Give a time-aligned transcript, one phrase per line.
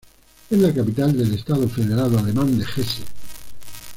[0.49, 3.03] Es la capital del estado federado alemán de Hesse.